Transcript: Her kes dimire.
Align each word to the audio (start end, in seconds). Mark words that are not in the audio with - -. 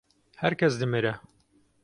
Her 0.41 0.53
kes 0.61 0.79
dimire. 0.79 1.13